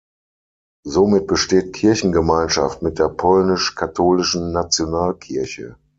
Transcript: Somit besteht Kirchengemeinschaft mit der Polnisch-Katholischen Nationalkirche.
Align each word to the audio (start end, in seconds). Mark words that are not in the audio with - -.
Somit 0.83 1.27
besteht 1.27 1.73
Kirchengemeinschaft 1.73 2.81
mit 2.81 2.97
der 2.97 3.07
Polnisch-Katholischen 3.09 4.51
Nationalkirche. 4.51 5.75